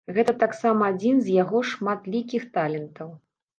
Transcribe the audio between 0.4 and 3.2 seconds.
таксама адзін з яго шматлікіх талентаў.